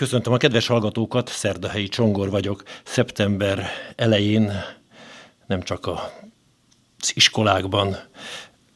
Köszöntöm 0.00 0.32
a 0.32 0.36
kedves 0.36 0.66
hallgatókat, 0.66 1.28
Szerdahelyi 1.28 1.88
Csongor 1.88 2.30
vagyok. 2.30 2.62
Szeptember 2.84 3.66
elején 3.96 4.52
nem 5.46 5.62
csak 5.62 5.86
az 5.86 7.12
iskolákban 7.14 7.96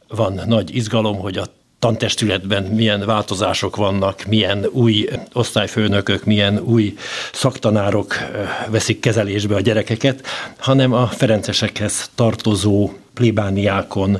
van 0.08 0.40
nagy 0.46 0.74
izgalom, 0.76 1.18
hogy 1.18 1.38
a 1.38 1.46
tantestületben 1.78 2.62
milyen 2.62 3.06
változások 3.06 3.76
vannak, 3.76 4.24
milyen 4.24 4.64
új 4.64 5.08
osztályfőnökök, 5.32 6.24
milyen 6.24 6.58
új 6.58 6.94
szaktanárok 7.32 8.14
veszik 8.68 9.00
kezelésbe 9.00 9.54
a 9.54 9.60
gyerekeket, 9.60 10.26
hanem 10.58 10.92
a 10.92 11.06
ferencesekhez 11.06 12.10
tartozó 12.14 12.92
plébániákon, 13.14 14.18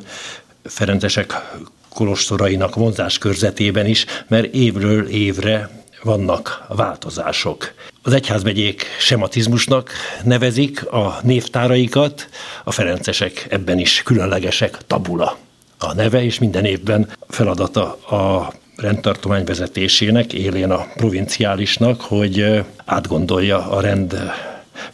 ferencesek 0.63 1.57
kolostorainak 1.89 2.75
vonzáskörzetében 2.75 3.87
is, 3.87 4.07
mert 4.29 4.55
évről 4.55 5.09
évre 5.09 5.83
vannak 6.05 6.65
változások. 6.69 7.73
Az 8.03 8.13
egyházmegyék 8.13 8.87
sematizmusnak 8.99 9.91
nevezik 10.23 10.87
a 10.87 11.19
névtáraikat, 11.23 12.29
a 12.65 12.73
ferencesek 12.73 13.47
ebben 13.51 13.79
is 13.79 14.03
különlegesek, 14.03 14.79
tabula 14.87 15.37
a 15.79 15.95
neve, 15.95 16.25
és 16.25 16.39
minden 16.39 16.65
évben 16.65 17.09
feladata 17.29 17.83
a 17.95 18.53
rendtartomány 18.77 19.45
vezetésének, 19.45 20.33
élén 20.33 20.71
a 20.71 20.87
provinciálisnak, 20.95 22.01
hogy 22.01 22.65
átgondolja 22.85 23.67
a 23.71 23.81
rend 23.81 24.33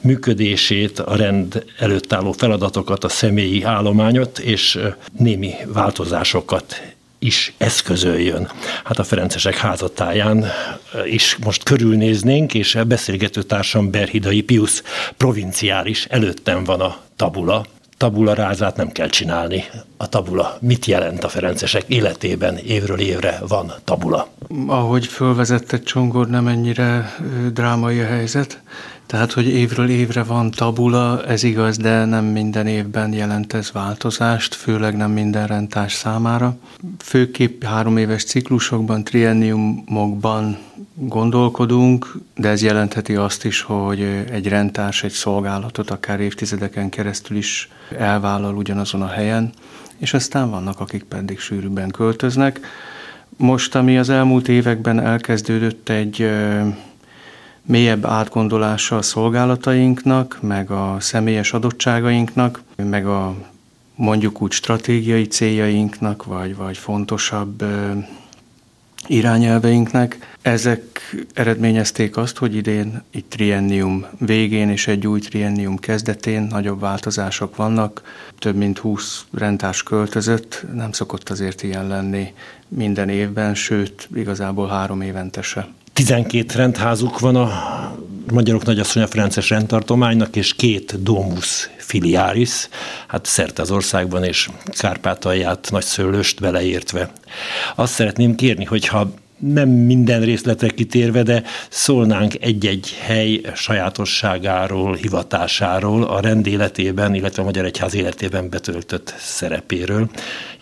működését, 0.01 0.99
a 0.99 1.17
rend 1.17 1.65
előtt 1.79 2.13
álló 2.13 2.33
feladatokat, 2.33 3.05
a 3.05 3.09
személyi 3.09 3.63
állományot, 3.63 4.39
és 4.39 4.79
némi 5.19 5.55
változásokat 5.67 6.83
is 7.23 7.53
eszközöljön. 7.59 8.51
Hát 8.85 8.99
a 8.99 9.05
Ferencesek 9.05 9.57
házatáján 9.57 10.45
is 11.05 11.37
most 11.45 11.63
körülnéznénk, 11.63 12.55
és 12.55 12.75
a 12.75 12.85
beszélgető 12.85 13.43
társam 13.43 13.91
Berhidai 13.91 14.43
Pius 14.43 14.83
provinciális 15.17 16.05
előttem 16.05 16.65
van 16.65 16.81
a 16.81 16.97
tabula, 17.17 17.65
tabula 17.97 18.35
rázát 18.35 18.77
nem 18.77 18.93
kell 18.93 19.09
csinálni. 19.09 19.65
A 19.97 20.09
tabula 20.09 20.59
mit 20.61 20.87
jelent 20.87 21.25
a 21.25 21.29
ferencesek 21.29 21.85
életében? 21.87 22.57
Évről 22.57 23.01
évre 23.01 23.39
van 23.49 23.73
tabula. 23.85 24.29
Ahogy 24.67 25.07
fölvezette 25.07 25.81
Csongor, 25.81 26.29
nem 26.29 26.47
ennyire 26.47 27.17
drámai 27.53 28.01
a 28.01 28.07
helyzet. 28.07 28.61
Tehát, 29.11 29.33
hogy 29.33 29.49
évről 29.49 29.89
évre 29.89 30.23
van 30.23 30.51
tabula, 30.51 31.25
ez 31.25 31.43
igaz, 31.43 31.77
de 31.77 32.05
nem 32.05 32.25
minden 32.25 32.67
évben 32.67 33.13
jelent 33.13 33.53
ez 33.53 33.73
változást, 33.73 34.55
főleg 34.55 34.97
nem 34.97 35.11
minden 35.11 35.47
rendtárs 35.47 35.93
számára. 35.93 36.57
Főképp 36.99 37.65
három 37.65 37.97
éves 37.97 38.25
ciklusokban, 38.25 39.05
trienniumokban 39.05 40.59
gondolkodunk, 40.95 42.19
de 42.37 42.49
ez 42.49 42.63
jelentheti 42.63 43.15
azt 43.15 43.45
is, 43.45 43.61
hogy 43.61 44.01
egy 44.31 44.49
rendtárs 44.49 45.03
egy 45.03 45.13
szolgálatot 45.13 45.91
akár 45.91 46.21
évtizedeken 46.21 46.89
keresztül 46.89 47.37
is 47.37 47.69
elvállal 47.99 48.57
ugyanazon 48.57 49.03
a 49.03 49.09
helyen, 49.09 49.51
és 49.99 50.15
aztán 50.15 50.51
vannak, 50.51 50.81
akik 50.81 51.03
pedig 51.03 51.39
sűrűbben 51.39 51.91
költöznek. 51.91 52.61
Most, 53.37 53.75
ami 53.75 53.99
az 53.99 54.09
elmúlt 54.09 54.49
években 54.49 55.01
elkezdődött 55.01 55.89
egy 55.89 56.31
mélyebb 57.71 58.07
átgondolása 58.07 58.97
a 58.97 59.03
szolgálatainknak, 59.03 60.39
meg 60.41 60.71
a 60.71 60.97
személyes 61.01 61.53
adottságainknak, 61.53 62.63
meg 62.77 63.07
a 63.07 63.35
mondjuk 63.95 64.43
úgy 64.43 64.53
stratégiai 64.53 65.27
céljainknak, 65.27 66.25
vagy, 66.25 66.57
vagy 66.57 66.79
fontosabb 66.79 67.65
irányelveinknek. 69.07 70.37
Ezek 70.43 71.15
eredményezték 71.35 72.17
azt, 72.17 72.39
hogy 72.39 72.55
idén 72.55 73.03
itt 73.11 73.31
triennium 73.31 74.07
végén 74.19 74.69
és 74.69 74.87
egy 74.87 75.07
új 75.07 75.21
triennium 75.21 75.77
kezdetén 75.77 76.43
nagyobb 76.43 76.81
változások 76.81 77.57
vannak. 77.57 78.03
Több 78.39 78.57
mint 78.57 78.79
20 78.79 79.25
rendtárs 79.33 79.83
költözött, 79.83 80.67
nem 80.75 80.93
szokott 80.93 81.29
azért 81.29 81.63
ilyen 81.63 81.87
lenni 81.87 82.35
minden 82.69 83.09
évben, 83.09 83.55
sőt, 83.55 84.09
igazából 84.15 84.69
három 84.69 85.01
évente 85.01 85.43
se. 85.43 85.69
12 86.05 86.55
rendházuk 86.55 87.19
van 87.19 87.37
a 87.37 87.51
Magyarok 88.33 88.65
Nagyasszonya 88.65 89.07
Ferences 89.07 89.51
rendtartománynak, 89.51 90.37
és 90.37 90.55
két 90.55 91.03
Domus 91.03 91.71
filiáris, 91.77 92.69
hát 93.07 93.27
szerte 93.27 93.63
az 93.63 93.71
országban, 93.71 94.25
és 94.25 94.49
Kárpátalját, 94.65 95.69
Nagyszőlőst 95.71 96.41
beleértve. 96.41 97.11
Azt 97.75 97.93
szeretném 97.93 98.35
kérni, 98.35 98.65
hogyha 98.65 99.13
nem 99.39 99.69
minden 99.69 100.21
részletre 100.21 100.69
kitérve, 100.69 101.23
de 101.23 101.43
szólnánk 101.69 102.35
egy-egy 102.41 102.97
hely 103.01 103.41
sajátosságáról, 103.55 104.95
hivatásáról, 104.95 106.03
a 106.03 106.21
rend 106.21 106.47
életében, 106.47 107.15
illetve 107.15 107.43
a 107.43 107.45
Magyar 107.45 107.65
Egyház 107.65 107.95
életében 107.95 108.49
betöltött 108.49 109.15
szerepéről. 109.19 110.11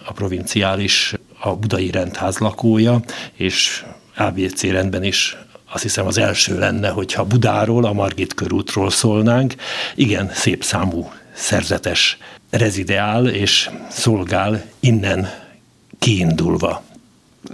A 0.06 0.12
provinciális, 0.12 1.14
a 1.40 1.56
budai 1.56 1.90
rendház 1.90 2.38
lakója, 2.38 3.00
és 3.36 3.84
ABC 4.18 4.62
rendben 4.62 5.02
is 5.02 5.36
azt 5.70 5.82
hiszem 5.82 6.06
az 6.06 6.18
első 6.18 6.58
lenne, 6.58 6.88
hogyha 6.88 7.24
Budáról, 7.24 7.84
a 7.84 7.92
Margit 7.92 8.34
körútról 8.34 8.90
szólnánk. 8.90 9.54
Igen, 9.94 10.30
szép 10.32 10.64
számú 10.64 11.10
szerzetes 11.32 12.18
rezideál 12.50 13.26
és 13.26 13.70
szolgál 13.90 14.64
innen 14.80 15.28
kiindulva. 15.98 16.82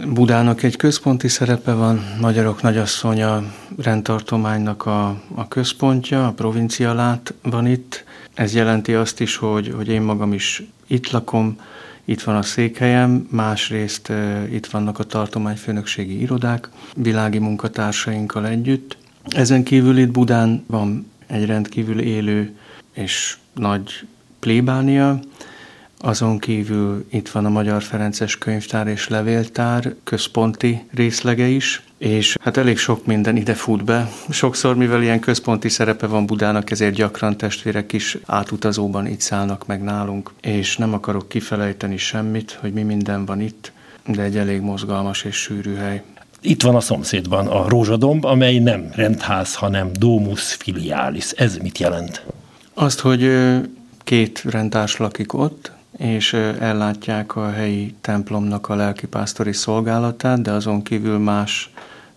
Budának 0.09 0.63
egy 0.63 0.77
központi 0.77 1.29
szerepe 1.29 1.73
van, 1.73 2.17
Magyarok 2.21 2.63
Nagyasszonya 2.63 3.43
rendtartománynak 3.83 4.87
a, 4.87 5.09
a 5.35 5.49
központja, 5.49 6.27
a 6.27 6.33
provincialát 6.33 7.35
van 7.43 7.67
itt. 7.67 8.05
Ez 8.35 8.55
jelenti 8.55 8.95
azt 8.95 9.21
is, 9.21 9.37
hogy, 9.37 9.73
hogy 9.77 9.89
én 9.89 10.03
magam 10.03 10.33
is 10.33 10.63
itt 10.87 11.11
lakom, 11.11 11.57
itt 12.05 12.23
van 12.23 12.37
a 12.37 12.43
székhelyem, 12.43 13.27
másrészt 13.31 14.13
itt 14.51 14.67
vannak 14.67 14.99
a 14.99 15.05
tartományfőnökségi 15.05 16.21
irodák, 16.21 16.69
világi 16.97 17.39
munkatársainkkal 17.39 18.47
együtt. 18.47 18.97
Ezen 19.29 19.63
kívül 19.63 19.99
itt 19.99 20.11
Budán 20.11 20.65
van 20.67 21.11
egy 21.27 21.47
rendkívül 21.47 22.01
élő 22.01 22.57
és 22.93 23.37
nagy 23.55 24.07
plébánia, 24.39 25.21
azon 25.99 26.39
kívül 26.39 27.07
itt 27.11 27.29
van 27.29 27.45
a 27.45 27.49
Magyar 27.49 27.83
Ferences 27.83 28.39
Könyvtár 28.39 28.87
és 28.87 29.09
Levéltár 29.09 29.95
központi 30.05 30.83
részlege 30.91 31.47
is, 31.47 31.83
és 32.05 32.37
hát 32.41 32.57
elég 32.57 32.79
sok 32.79 33.07
minden 33.07 33.37
ide 33.37 33.55
fut 33.55 33.85
be. 33.85 34.09
Sokszor, 34.31 34.77
mivel 34.77 35.03
ilyen 35.03 35.21
központi 35.21 35.69
szerepe 35.69 36.07
van 36.07 36.27
Budának, 36.27 36.71
ezért 36.71 36.95
gyakran 36.95 37.37
testvérek 37.37 37.93
is 37.93 38.19
átutazóban 38.27 39.07
itt 39.07 39.21
szállnak 39.21 39.67
meg 39.67 39.83
nálunk, 39.83 40.33
és 40.41 40.77
nem 40.77 40.93
akarok 40.93 41.29
kifelejteni 41.29 41.97
semmit, 41.97 42.59
hogy 42.61 42.73
mi 42.73 42.83
minden 42.83 43.25
van 43.25 43.41
itt, 43.41 43.73
de 44.07 44.23
egy 44.23 44.37
elég 44.37 44.61
mozgalmas 44.61 45.23
és 45.23 45.37
sűrű 45.37 45.75
hely. 45.75 46.03
Itt 46.41 46.63
van 46.63 46.75
a 46.75 46.81
szomszédban 46.81 47.47
a 47.47 47.69
Rózsadomb, 47.69 48.25
amely 48.25 48.59
nem 48.59 48.91
rendház, 48.95 49.55
hanem 49.55 49.91
Domus 49.99 50.55
filialis. 50.55 51.31
Ez 51.31 51.57
mit 51.57 51.79
jelent? 51.79 52.23
Azt, 52.75 53.01
hogy 53.01 53.31
két 53.99 54.43
rendtárs 54.51 54.97
lakik 54.97 55.33
ott, 55.33 55.73
és 55.99 56.33
ellátják 56.61 57.37
a 57.37 57.51
helyi 57.51 57.95
templomnak 58.01 58.69
a 58.69 58.75
lelkipásztori 58.75 59.53
szolgálatát, 59.53 60.43
de 60.43 60.51
azon 60.51 60.83
kívül 60.83 61.19
más 61.19 61.71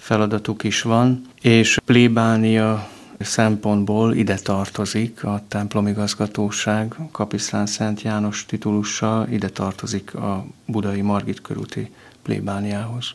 feladatuk 0.07 0.63
is 0.63 0.81
van, 0.81 1.21
és 1.41 1.79
plébánia 1.85 2.89
szempontból 3.19 4.13
ide 4.13 4.35
tartozik 4.35 5.23
a 5.23 5.43
templomigazgatóság, 5.47 6.95
Kapisztán 7.11 7.65
Szent 7.65 8.01
János 8.01 8.45
titulussal, 8.45 9.27
ide 9.31 9.49
tartozik 9.49 10.15
a 10.15 10.45
budai 10.65 11.01
Margit 11.01 11.41
körúti 11.41 11.91
plébániához. 12.23 13.05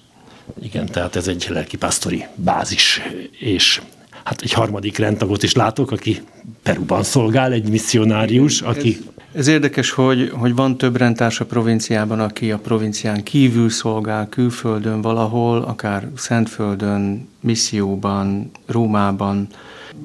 Igen, 0.63 0.87
tehát 0.87 1.17
ez 1.17 1.29
egy 1.29 1.47
lelkipásztori 1.49 2.25
bázis, 2.35 3.01
és 3.39 3.83
hát 4.25 4.43
egy 4.43 4.53
harmadik 4.53 4.99
rendtagot 4.99 5.43
is 5.43 5.53
látok, 5.53 5.91
aki 5.91 6.23
Peruban 6.63 7.03
szolgál, 7.03 7.53
egy 7.53 7.69
misszionárius, 7.69 8.61
aki... 8.61 8.99
Ez, 9.35 9.47
érdekes, 9.47 9.91
hogy, 9.91 10.31
hogy 10.35 10.55
van 10.55 10.77
több 10.77 10.97
rendtárs 10.97 11.41
a 11.41 11.45
provinciában, 11.45 12.21
aki 12.21 12.53
a 12.53 12.59
provincián 12.59 13.23
kívül 13.23 13.71
szolgál, 13.71 14.29
külföldön 14.29 15.01
valahol, 15.01 15.63
akár 15.63 16.09
Szentföldön, 16.17 17.29
misszióban, 17.41 18.51
Rómában, 18.67 19.47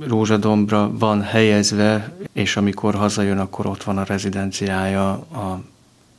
Rózsadombra 0.08 0.92
van 0.98 1.22
helyezve, 1.22 2.12
és 2.34 2.56
amikor 2.56 2.96
hazajön, 2.96 3.40
akkor 3.40 3.66
ott 3.66 3.84
van 3.84 3.98
a 3.98 4.04
rezidenciája 4.04 5.10
a 5.12 5.62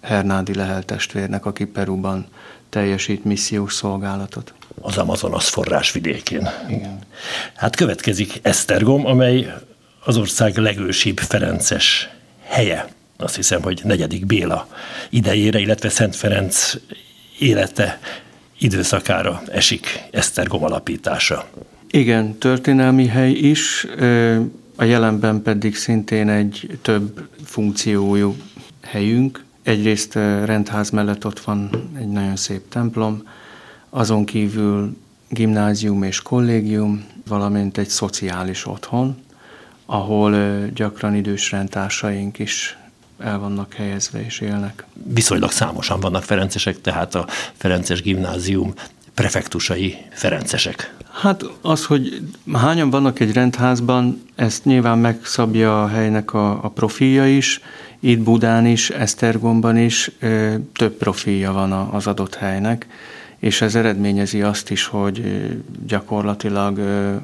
Hernádi 0.00 0.54
Lehel 0.54 0.82
testvérnek, 0.82 1.46
aki 1.46 1.64
Peruban 1.64 2.26
teljesít 2.68 3.24
missziós 3.24 3.74
szolgálatot. 3.74 4.52
Az 4.80 4.96
Amazonas 4.96 5.48
forrás 5.48 5.92
vidékén. 5.92 6.48
Igen. 6.68 6.98
Hát 7.54 7.76
következik 7.76 8.38
Esztergom, 8.42 9.06
amely 9.06 9.54
az 10.04 10.16
ország 10.16 10.56
legősibb 10.56 11.18
Ferences 11.18 12.08
helye. 12.42 12.96
Azt 13.20 13.36
hiszem, 13.36 13.62
hogy 13.62 13.80
negyedik 13.84 14.26
Béla 14.26 14.68
idejére, 15.10 15.58
illetve 15.58 15.88
Szent 15.88 16.16
Ferenc 16.16 16.74
élete 17.38 18.00
időszakára 18.58 19.42
esik 19.52 20.02
Esztergom 20.10 20.64
alapítása. 20.64 21.48
Igen, 21.90 22.38
történelmi 22.38 23.06
hely 23.06 23.30
is, 23.30 23.86
a 24.76 24.84
jelenben 24.84 25.42
pedig 25.42 25.76
szintén 25.76 26.28
egy 26.28 26.78
több 26.82 27.28
funkciójú 27.44 28.36
helyünk. 28.82 29.44
Egyrészt 29.62 30.14
rendház 30.44 30.90
mellett 30.90 31.26
ott 31.26 31.40
van 31.40 31.70
egy 31.98 32.08
nagyon 32.08 32.36
szép 32.36 32.68
templom, 32.68 33.28
azon 33.90 34.24
kívül 34.24 34.96
gimnázium 35.28 36.02
és 36.02 36.22
kollégium, 36.22 37.04
valamint 37.26 37.78
egy 37.78 37.88
szociális 37.88 38.66
otthon, 38.66 39.16
ahol 39.86 40.66
gyakran 40.74 41.14
idős 41.14 41.50
rendtársaink 41.50 42.38
is 42.38 42.78
el 43.18 43.38
vannak 43.38 43.72
helyezve 43.72 44.24
és 44.24 44.40
élnek. 44.40 44.84
Viszonylag 45.04 45.50
számosan 45.50 46.00
vannak 46.00 46.22
ferencesek, 46.22 46.80
tehát 46.80 47.14
a 47.14 47.26
Ferences 47.56 48.02
gimnázium 48.02 48.74
prefektusai 49.14 49.96
ferencesek. 50.10 50.94
Hát 51.12 51.44
az, 51.60 51.84
hogy 51.84 52.22
hányan 52.52 52.90
vannak 52.90 53.20
egy 53.20 53.32
rendházban, 53.32 54.22
ezt 54.34 54.64
nyilván 54.64 54.98
megszabja 54.98 55.82
a 55.82 55.88
helynek 55.88 56.34
a, 56.34 56.64
a 56.64 56.68
profilja 56.68 57.26
is. 57.26 57.60
Itt 58.00 58.18
Budán 58.18 58.66
is, 58.66 58.90
Esztergomban 58.90 59.76
is 59.76 60.10
ö, 60.18 60.54
több 60.72 60.92
profilja 60.92 61.52
van 61.52 61.72
az 61.72 62.06
adott 62.06 62.34
helynek, 62.34 62.86
és 63.38 63.60
ez 63.60 63.74
eredményezi 63.74 64.42
azt 64.42 64.70
is, 64.70 64.84
hogy 64.84 65.22
gyakorlatilag 65.86 66.78
ö, 66.78 67.16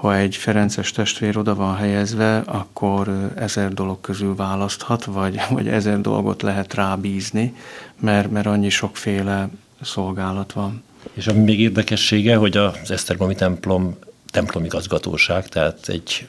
ha 0.00 0.16
egy 0.16 0.36
Ferences 0.36 0.90
testvér 0.90 1.38
oda 1.38 1.54
van 1.54 1.76
helyezve, 1.76 2.38
akkor 2.38 3.32
ezer 3.36 3.72
dolog 3.72 4.00
közül 4.00 4.34
választhat, 4.34 5.04
vagy, 5.04 5.40
vagy 5.50 5.68
ezer 5.68 6.00
dolgot 6.00 6.42
lehet 6.42 6.74
rábízni, 6.74 7.54
mert, 8.00 8.30
mert 8.30 8.46
annyi 8.46 8.68
sokféle 8.68 9.48
szolgálat 9.82 10.52
van. 10.52 10.82
És 11.12 11.26
ami 11.26 11.38
még 11.38 11.60
érdekessége, 11.60 12.36
hogy 12.36 12.56
az 12.56 12.90
Esztergomi 12.90 13.34
templom 13.34 13.96
templomigazgatóság, 14.30 15.48
tehát 15.48 15.88
egy 15.88 16.28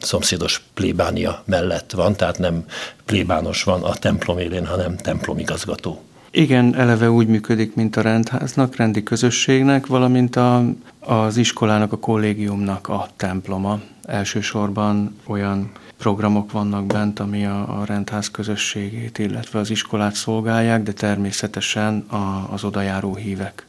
szomszédos 0.00 0.62
plébánia 0.74 1.42
mellett 1.46 1.90
van, 1.90 2.16
tehát 2.16 2.38
nem 2.38 2.64
plébános 3.04 3.62
van 3.62 3.82
a 3.82 3.94
templom 3.94 4.38
élén, 4.38 4.66
hanem 4.66 4.96
templomigazgató. 4.96 6.02
Igen, 6.36 6.74
eleve 6.74 7.10
úgy 7.10 7.26
működik, 7.26 7.74
mint 7.74 7.96
a 7.96 8.00
rendháznak, 8.00 8.76
rendi 8.76 9.02
közösségnek, 9.02 9.86
valamint 9.86 10.36
a, 10.36 10.64
az 11.00 11.36
iskolának, 11.36 11.92
a 11.92 11.98
kollégiumnak 11.98 12.88
a 12.88 13.08
temploma. 13.16 13.80
Elsősorban 14.02 15.16
olyan 15.26 15.70
programok 15.98 16.52
vannak 16.52 16.86
bent, 16.86 17.20
ami 17.20 17.44
a, 17.44 17.80
a 17.80 17.84
rendház 17.84 18.30
közösségét, 18.30 19.18
illetve 19.18 19.58
az 19.58 19.70
iskolát 19.70 20.14
szolgálják, 20.14 20.82
de 20.82 20.92
természetesen 20.92 21.98
a, 21.98 22.48
az 22.52 22.64
odajáró 22.64 23.14
hívek 23.14 23.66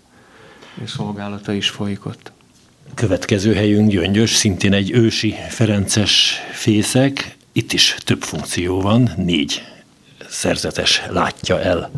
szolgálata 0.86 1.54
is 1.54 1.70
folyik 1.70 2.06
ott. 2.06 2.32
Következő 2.94 3.54
helyünk 3.54 3.90
Gyöngyös, 3.90 4.30
szintén 4.30 4.74
egy 4.74 4.92
ősi 4.92 5.36
Ferences 5.50 6.40
fészek. 6.52 7.38
Itt 7.52 7.74
is 7.74 7.98
több 8.04 8.22
funkció 8.22 8.82
van, 8.82 9.10
négy 9.18 9.62
szerzetes 10.30 11.02
látja 11.10 11.62
el 11.62 11.92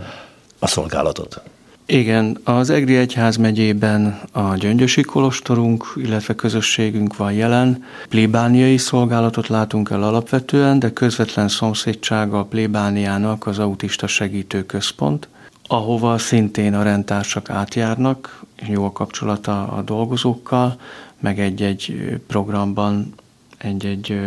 a 0.59 0.67
szolgálatot. 0.67 1.41
Igen, 1.89 2.37
az 2.43 2.69
Egri 2.69 2.95
Egyház 2.95 3.37
megyében 3.37 4.19
a 4.31 4.55
Gyöngyösi 4.55 5.01
Kolostorunk, 5.01 5.93
illetve 5.95 6.35
közösségünk 6.35 7.17
van 7.17 7.33
jelen. 7.33 7.83
Plébániai 8.09 8.77
szolgálatot 8.77 9.47
látunk 9.47 9.89
el 9.89 10.03
alapvetően, 10.03 10.79
de 10.79 10.93
közvetlen 10.93 11.47
szomszédsága 11.47 12.39
a 12.39 12.43
plébániának 12.43 13.47
az 13.47 13.59
autista 13.59 14.07
segítő 14.07 14.65
központ, 14.65 15.27
ahova 15.67 16.17
szintén 16.17 16.73
a 16.73 16.83
rendtársak 16.83 17.49
átjárnak, 17.49 18.43
jó 18.67 18.85
a 18.85 18.91
kapcsolata 18.91 19.67
a 19.67 19.81
dolgozókkal, 19.81 20.79
meg 21.19 21.39
egy-egy 21.39 22.19
programban, 22.27 23.13
egy-egy 23.57 24.19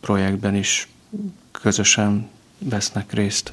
projektben 0.00 0.54
is 0.54 0.88
közösen 1.50 2.28
vesznek 2.58 3.12
részt. 3.12 3.52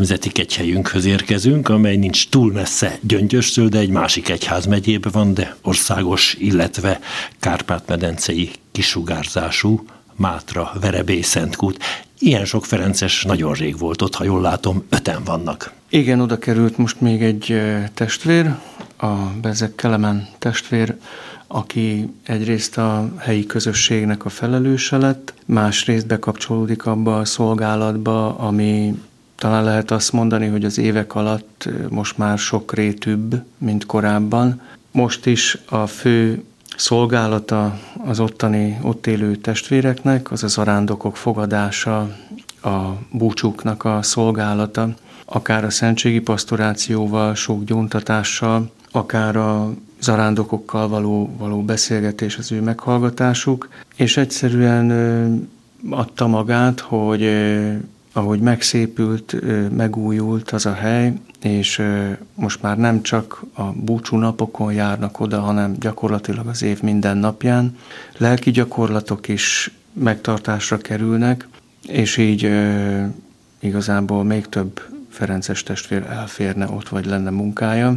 Nemzeti 0.00 0.30
kegyhelyünkhöz 0.30 1.04
érkezünk, 1.04 1.68
amely 1.68 1.96
nincs 1.96 2.28
túl 2.28 2.52
messze 2.52 2.98
Gyöngyöstől, 3.00 3.68
de 3.68 3.78
egy 3.78 3.90
másik 3.90 4.28
egyház 4.28 4.66
megyébe 4.66 5.08
van, 5.08 5.34
de 5.34 5.56
országos, 5.62 6.34
illetve 6.38 7.00
Kárpát-medencei 7.38 8.50
kisugárzású 8.72 9.84
Mátra, 10.16 10.72
Verebé, 10.80 11.20
Szentkút. 11.20 11.78
Ilyen 12.18 12.44
sok 12.44 12.64
Ferences 12.64 13.24
nagyon 13.24 13.52
rég 13.52 13.78
volt 13.78 14.02
ott, 14.02 14.14
ha 14.14 14.24
jól 14.24 14.40
látom, 14.40 14.84
öten 14.88 15.24
vannak. 15.24 15.72
Igen, 15.88 16.20
oda 16.20 16.38
került 16.38 16.76
most 16.76 17.00
még 17.00 17.22
egy 17.22 17.60
testvér, 17.94 18.54
a 18.96 19.14
Bezek 19.40 19.74
Kelemen 19.74 20.28
testvér, 20.38 20.94
aki 21.46 22.08
egyrészt 22.22 22.78
a 22.78 23.12
helyi 23.18 23.46
közösségnek 23.46 24.24
a 24.24 24.28
felelőse 24.28 24.96
lett, 24.96 25.34
másrészt 25.46 26.06
bekapcsolódik 26.06 26.86
abba 26.86 27.18
a 27.18 27.24
szolgálatba, 27.24 28.38
ami 28.38 28.94
talán 29.40 29.64
lehet 29.64 29.90
azt 29.90 30.12
mondani, 30.12 30.46
hogy 30.46 30.64
az 30.64 30.78
évek 30.78 31.14
alatt 31.14 31.68
most 31.88 32.18
már 32.18 32.38
sok 32.38 32.74
rétűbb, 32.74 33.42
mint 33.58 33.86
korábban. 33.86 34.60
Most 34.90 35.26
is 35.26 35.58
a 35.68 35.86
fő 35.86 36.44
szolgálata 36.76 37.78
az 38.06 38.20
ottani, 38.20 38.78
ott 38.82 39.06
élő 39.06 39.36
testvéreknek, 39.36 40.30
az 40.30 40.44
az 40.44 40.58
arándokok 40.58 41.16
fogadása, 41.16 42.16
a 42.62 42.78
búcsúknak 43.10 43.84
a 43.84 44.02
szolgálata, 44.02 44.94
akár 45.24 45.64
a 45.64 45.70
szentségi 45.70 46.20
pastorációval, 46.20 47.34
sok 47.34 47.64
gyóntatással, 47.64 48.70
akár 48.92 49.36
a 49.36 49.72
zarándokokkal 50.00 50.88
való, 50.88 51.34
való 51.38 51.62
beszélgetés, 51.62 52.36
az 52.36 52.52
ő 52.52 52.60
meghallgatásuk, 52.60 53.68
és 53.96 54.16
egyszerűen 54.16 55.48
adta 55.90 56.26
magát, 56.26 56.80
hogy 56.80 57.22
ahogy 58.12 58.40
megszépült, 58.40 59.36
megújult 59.76 60.50
az 60.50 60.66
a 60.66 60.72
hely, 60.72 61.12
és 61.42 61.82
most 62.34 62.62
már 62.62 62.78
nem 62.78 63.02
csak 63.02 63.44
a 63.54 63.62
búcsú 63.62 64.16
napokon 64.16 64.72
járnak 64.72 65.20
oda, 65.20 65.40
hanem 65.40 65.76
gyakorlatilag 65.78 66.46
az 66.46 66.62
év 66.62 66.82
minden 66.82 67.16
napján. 67.16 67.76
Lelki 68.16 68.50
gyakorlatok 68.50 69.28
is 69.28 69.70
megtartásra 69.92 70.78
kerülnek, 70.78 71.48
és 71.88 72.16
így 72.16 72.50
igazából 73.58 74.24
még 74.24 74.46
több 74.46 74.80
Ferences 75.10 75.62
testvér 75.62 76.02
elférne 76.02 76.66
ott, 76.68 76.88
vagy 76.88 77.06
lenne 77.06 77.30
munkája. 77.30 77.94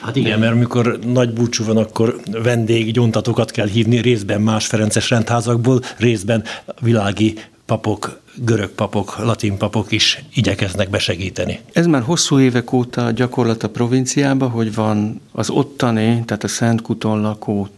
Hát 0.00 0.16
igen, 0.16 0.38
mert 0.38 0.52
amikor 0.52 0.98
nagy 1.06 1.32
búcsú 1.32 1.64
van, 1.64 1.76
akkor 1.76 2.20
vendéggyontatókat 2.42 3.50
kell 3.50 3.66
hívni, 3.66 4.00
részben 4.00 4.40
más 4.40 4.66
Ferences 4.66 5.10
rendházakból, 5.10 5.80
részben 5.98 6.44
világi 6.80 7.34
papok, 7.66 8.20
görög 8.34 8.70
papok, 8.70 9.18
latin 9.18 9.56
papok 9.56 9.92
is 9.92 10.24
igyekeznek 10.34 10.90
besegíteni. 10.90 11.60
Ez 11.72 11.86
már 11.86 12.02
hosszú 12.02 12.38
évek 12.38 12.72
óta 12.72 13.10
gyakorlat 13.10 13.62
a 13.62 13.70
provinciában, 13.70 14.50
hogy 14.50 14.74
van 14.74 15.20
az 15.32 15.50
ottani, 15.50 16.22
tehát 16.24 16.44
a 16.44 16.48
Szentkuton 16.48 17.20
lakó 17.20 17.68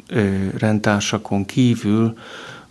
rendtársakon 0.59 1.45
kívül 1.45 2.19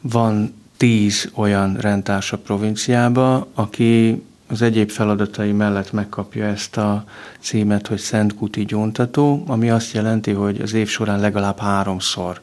van 0.01 0.53
tíz 0.77 1.29
olyan 1.33 1.77
rendtárs 1.79 2.31
a 2.31 2.37
provinciába, 2.37 3.47
aki 3.53 4.23
az 4.47 4.61
egyéb 4.61 4.89
feladatai 4.89 5.51
mellett 5.51 5.91
megkapja 5.91 6.45
ezt 6.45 6.77
a 6.77 7.03
címet, 7.39 7.87
hogy 7.87 7.97
Szentkuti 7.97 8.65
gyóntató, 8.65 9.43
ami 9.47 9.69
azt 9.69 9.93
jelenti, 9.93 10.31
hogy 10.31 10.61
az 10.61 10.73
év 10.73 10.87
során 10.87 11.19
legalább 11.19 11.59
háromszor 11.59 12.41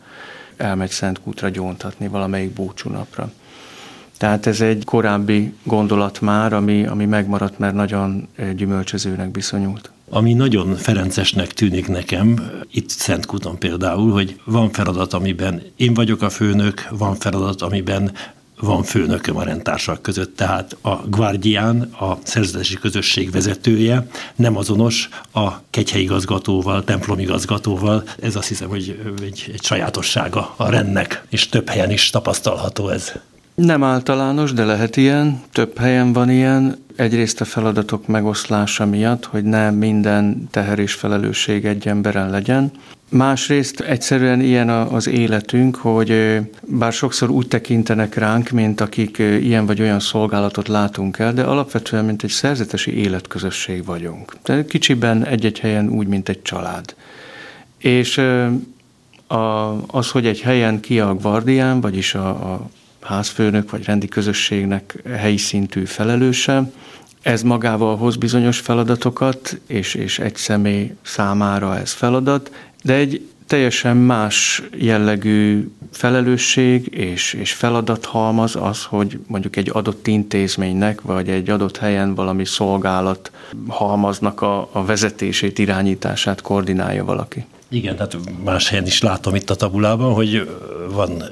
elmegy 0.56 0.90
Szentkútra 0.90 1.48
gyóntatni 1.48 2.08
valamelyik 2.08 2.50
búcsúnapra. 2.50 3.32
Tehát 4.22 4.46
ez 4.46 4.60
egy 4.60 4.84
korábbi 4.84 5.52
gondolat 5.62 6.20
már, 6.20 6.52
ami, 6.52 6.86
ami 6.86 7.04
megmaradt, 7.04 7.58
mert 7.58 7.74
nagyon 7.74 8.28
gyümölcsözőnek 8.56 9.30
bizonyult. 9.30 9.90
Ami 10.10 10.32
nagyon 10.32 10.76
Ferencesnek 10.76 11.52
tűnik 11.52 11.88
nekem, 11.88 12.50
itt 12.70 12.88
Szentkuton 12.88 13.58
például, 13.58 14.12
hogy 14.12 14.40
van 14.44 14.70
feladat, 14.70 15.12
amiben 15.12 15.62
én 15.76 15.94
vagyok 15.94 16.22
a 16.22 16.30
főnök, 16.30 16.88
van 16.90 17.14
feladat, 17.14 17.62
amiben 17.62 18.12
van 18.60 18.82
főnököm 18.82 19.36
a 19.36 19.42
rendtársak 19.42 20.02
között, 20.02 20.36
tehát 20.36 20.76
a 20.80 20.94
guardián, 21.08 21.80
a 21.80 22.18
szerzetesi 22.22 22.74
közösség 22.74 23.30
vezetője 23.30 24.06
nem 24.36 24.56
azonos 24.56 25.08
a 25.32 25.48
kegyhelyigazgatóval, 25.70 26.84
templomigazgatóval. 26.84 28.02
Ez 28.20 28.36
azt 28.36 28.48
hiszem, 28.48 28.68
hogy 28.68 29.14
egy, 29.22 29.50
egy 29.52 29.62
sajátossága 29.62 30.54
a 30.56 30.70
rendnek, 30.70 31.24
és 31.28 31.48
több 31.48 31.68
helyen 31.68 31.90
is 31.90 32.10
tapasztalható 32.10 32.88
ez. 32.88 33.12
Nem 33.54 33.82
általános, 33.82 34.52
de 34.52 34.64
lehet 34.64 34.96
ilyen. 34.96 35.42
Több 35.52 35.78
helyen 35.78 36.12
van 36.12 36.30
ilyen. 36.30 36.76
Egyrészt 36.96 37.40
a 37.40 37.44
feladatok 37.44 38.06
megoszlása 38.06 38.86
miatt, 38.86 39.24
hogy 39.24 39.44
ne 39.44 39.70
minden 39.70 40.48
teher 40.50 40.78
és 40.78 40.92
felelősség 40.92 41.64
egy 41.64 41.88
emberen 41.88 42.30
legyen. 42.30 42.70
Másrészt 43.08 43.80
egyszerűen 43.80 44.40
ilyen 44.40 44.68
az 44.68 45.06
életünk, 45.06 45.76
hogy 45.76 46.40
bár 46.62 46.92
sokszor 46.92 47.30
úgy 47.30 47.48
tekintenek 47.48 48.14
ránk, 48.14 48.50
mint 48.50 48.80
akik 48.80 49.18
ilyen 49.18 49.66
vagy 49.66 49.80
olyan 49.80 50.00
szolgálatot 50.00 50.68
látunk 50.68 51.18
el, 51.18 51.32
de 51.32 51.42
alapvetően 51.42 52.04
mint 52.04 52.22
egy 52.22 52.30
szerzetesi 52.30 52.96
életközösség 52.96 53.84
vagyunk. 53.84 54.36
De 54.44 54.64
kicsiben 54.64 55.24
egy-egy 55.24 55.58
helyen 55.58 55.88
úgy, 55.88 56.06
mint 56.06 56.28
egy 56.28 56.42
család. 56.42 56.94
És 57.78 58.20
az, 59.86 60.10
hogy 60.10 60.26
egy 60.26 60.40
helyen 60.40 60.80
ki 60.80 61.00
a 61.00 61.14
guardián, 61.14 61.80
vagyis 61.80 62.14
a, 62.14 62.28
a 62.28 62.70
házfőnök 63.02 63.70
vagy 63.70 63.84
rendi 63.84 64.08
közösségnek 64.08 65.02
helyi 65.16 65.36
szintű 65.36 65.84
felelőse, 65.84 66.70
ez 67.22 67.42
magával 67.42 67.96
hoz 67.96 68.16
bizonyos 68.16 68.58
feladatokat, 68.58 69.60
és, 69.66 69.94
és 69.94 70.18
egy 70.18 70.36
személy 70.36 70.94
számára 71.02 71.78
ez 71.78 71.92
feladat, 71.92 72.52
de 72.82 72.94
egy 72.94 73.26
teljesen 73.46 73.96
más 73.96 74.62
jellegű 74.76 75.70
felelősség 75.90 76.96
és, 76.96 77.32
és 77.32 77.52
feladathalmaz 77.52 78.56
az, 78.56 78.84
hogy 78.84 79.18
mondjuk 79.26 79.56
egy 79.56 79.70
adott 79.72 80.06
intézménynek, 80.06 81.00
vagy 81.00 81.28
egy 81.28 81.50
adott 81.50 81.76
helyen 81.76 82.14
valami 82.14 82.44
szolgálat 82.44 83.30
halmaznak 83.68 84.40
a, 84.42 84.68
a 84.72 84.84
vezetését, 84.84 85.58
irányítását 85.58 86.40
koordinálja 86.40 87.04
valaki. 87.04 87.44
Igen, 87.72 87.96
tehát 87.96 88.16
más 88.44 88.68
helyen 88.68 88.86
is 88.86 89.00
látom 89.00 89.34
itt 89.34 89.50
a 89.50 89.54
tabulában, 89.54 90.14
hogy 90.14 90.50
van 90.88 91.24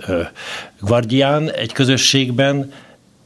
guardián 0.80 1.50
egy 1.50 1.72
közösségben, 1.72 2.72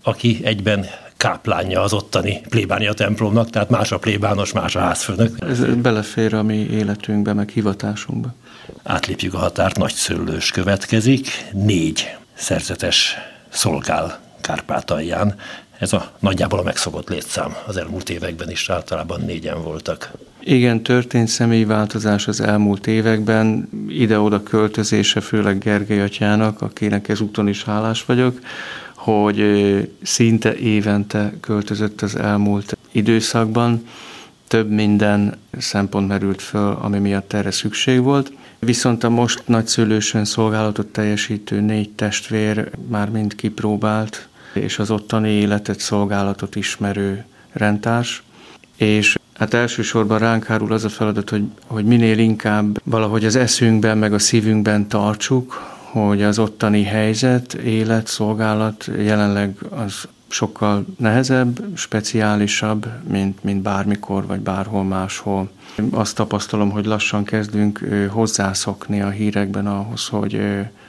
aki 0.03 0.41
egyben 0.43 0.87
káplánja 1.17 1.83
az 1.83 1.93
ottani 1.93 2.41
plébánia 2.49 2.93
templomnak, 2.93 3.51
tehát 3.51 3.71
más 3.71 3.93
a 3.93 3.99
plébános, 3.99 4.53
más 4.53 4.77
a 4.77 4.81
házfőnök. 4.81 5.37
Ez 5.41 5.65
belefér 5.75 6.35
a 6.35 6.43
mi 6.43 6.57
életünkbe, 6.57 7.33
meg 7.33 7.49
hivatásunkba. 7.49 8.35
Átlépjük 8.83 9.35
a 9.35 9.39
határt, 9.39 9.77
nagy 9.77 9.93
szőlős 9.93 10.51
következik, 10.51 11.29
négy 11.53 12.17
szerzetes 12.35 13.17
szolgál 13.49 14.21
Kárpátalján. 14.41 15.35
Ez 15.79 15.93
a 15.93 16.13
nagyjából 16.19 16.59
a 16.59 16.63
megszokott 16.63 17.09
létszám. 17.09 17.57
Az 17.67 17.77
elmúlt 17.77 18.11
években 18.11 18.51
is 18.51 18.71
általában 18.71 19.21
négyen 19.21 19.63
voltak. 19.63 20.11
Igen, 20.41 20.83
történt 20.83 21.29
személyi 21.29 21.65
változás 21.65 22.29
az 22.29 22.41
elmúlt 22.41 22.87
években, 22.87 23.69
ide-oda 23.89 24.43
költözése, 24.43 25.21
főleg 25.21 25.59
Gergely 25.59 26.01
atyának, 26.01 26.61
akinek 26.61 27.09
ezúton 27.09 27.49
is 27.49 27.65
hálás 27.65 28.05
vagyok, 28.05 28.41
hogy 28.95 29.43
szinte 30.03 30.57
évente 30.57 31.33
költözött 31.41 32.03
az 32.03 32.17
elmúlt 32.17 32.77
időszakban. 32.93 33.87
Több 34.49 34.71
minden 34.71 35.39
szempont 35.59 36.09
merült 36.09 36.43
föl, 36.43 36.79
ami 36.81 36.99
miatt 36.99 37.33
erre 37.33 37.51
szükség 37.51 38.01
volt. 38.03 38.33
Viszont 38.59 39.05
a 39.05 39.09
most 39.09 39.43
nagyszülősön 39.47 40.25
szolgálatot 40.25 40.87
teljesítő 40.87 41.61
négy 41.61 41.91
testvér 41.91 42.71
már 42.89 43.11
mind 43.11 43.35
kipróbált, 43.35 44.29
és 44.57 44.79
az 44.79 44.91
ottani 44.91 45.31
életet, 45.31 45.81
szolgálatot 45.81 46.57
ismerő 46.57 47.25
rendtárs, 47.53 48.23
és 48.77 49.17
Hát 49.35 49.55
elsősorban 49.55 50.19
ránk 50.19 50.45
hárul 50.45 50.73
az 50.73 50.85
a 50.85 50.89
feladat, 50.89 51.31
hogy, 51.31 51.45
hogy 51.67 51.85
minél 51.85 52.19
inkább 52.19 52.81
valahogy 52.85 53.25
az 53.25 53.37
eszünkben, 53.37 53.99
meg 53.99 54.13
a 54.13 54.19
szívünkben 54.19 54.89
tartsuk, 54.89 55.75
hogy 55.83 56.23
az 56.23 56.39
ottani 56.39 56.83
helyzet, 56.83 57.55
élet, 57.55 58.07
szolgálat 58.07 58.91
jelenleg 58.99 59.57
az 59.71 60.09
sokkal 60.27 60.85
nehezebb, 60.99 61.65
speciálisabb, 61.75 62.87
mint, 63.09 63.45
mint 63.45 63.63
bármikor 63.63 64.27
vagy 64.27 64.41
bárhol 64.41 64.85
máshol. 64.85 65.51
Azt 65.91 66.17
tapasztalom, 66.17 66.71
hogy 66.71 66.87
lassan 66.87 67.25
kezdünk 67.25 67.81
hozzászokni 68.11 69.01
a 69.01 69.09
hírekben 69.09 69.67
ahhoz, 69.67 70.07
hogy 70.07 70.41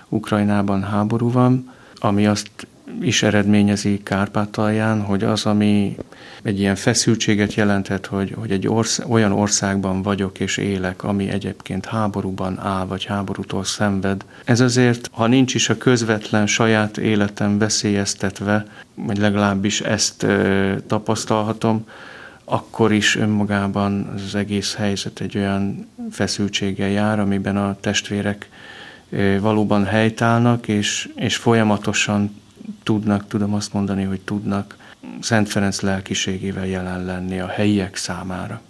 Ukrajnában 0.09 0.83
háború 0.83 1.31
van, 1.31 1.71
ami 1.99 2.27
azt 2.27 2.67
is 3.01 3.23
eredményezi 3.23 3.99
Kárpátalján, 4.03 5.01
hogy 5.01 5.23
az, 5.23 5.45
ami 5.45 5.95
egy 6.43 6.59
ilyen 6.59 6.75
feszültséget 6.75 7.53
jelenthet, 7.53 8.05
hogy, 8.05 8.33
hogy 8.37 8.51
egy 8.51 8.67
orsz, 8.67 9.01
olyan 9.07 9.31
országban 9.31 10.01
vagyok 10.01 10.39
és 10.39 10.57
élek, 10.57 11.03
ami 11.03 11.29
egyébként 11.29 11.85
háborúban 11.85 12.59
áll, 12.59 12.85
vagy 12.85 13.05
háborútól 13.05 13.63
szenved. 13.63 14.25
Ez 14.43 14.59
azért, 14.59 15.09
ha 15.11 15.27
nincs 15.27 15.53
is 15.53 15.69
a 15.69 15.77
közvetlen 15.77 16.47
saját 16.47 16.97
életem 16.97 17.57
veszélyeztetve, 17.57 18.65
vagy 18.93 19.17
legalábbis 19.17 19.81
ezt 19.81 20.23
ö, 20.23 20.73
tapasztalhatom, 20.87 21.87
akkor 22.43 22.91
is 22.91 23.15
önmagában 23.15 24.13
az 24.15 24.35
egész 24.35 24.75
helyzet 24.75 25.19
egy 25.19 25.37
olyan 25.37 25.87
feszültséggel 26.11 26.89
jár, 26.89 27.19
amiben 27.19 27.57
a 27.57 27.77
testvérek 27.79 28.49
valóban 29.39 29.85
helytállnak, 29.85 30.67
és, 30.67 31.09
és 31.15 31.35
folyamatosan 31.35 32.43
tudnak, 32.83 33.27
tudom 33.27 33.53
azt 33.53 33.73
mondani, 33.73 34.03
hogy 34.03 34.21
tudnak 34.21 34.77
Szent 35.19 35.49
Ferenc 35.49 35.81
lelkiségével 35.81 36.65
jelen 36.65 37.05
lenni 37.05 37.39
a 37.39 37.47
helyiek 37.47 37.95
számára. 37.95 38.61